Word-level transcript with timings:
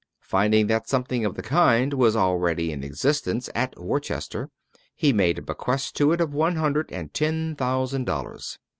Finding 0.23 0.65
that 0.65 0.89
something 0.89 1.25
of 1.25 1.35
the 1.35 1.43
kind 1.43 1.93
was 1.93 2.15
already 2.15 2.71
in 2.71 2.83
existence 2.83 3.51
at 3.53 3.79
Worcester, 3.79 4.49
he 4.95 5.13
made 5.13 5.37
a 5.37 5.43
bequest 5.43 5.95
to 5.97 6.11
it 6.11 6.19
of 6.19 6.33
one 6.33 6.55
hundred 6.55 6.91
and 6.91 7.13
ten 7.13 7.55
thousand 7.55 8.05
dollars. 8.05 8.57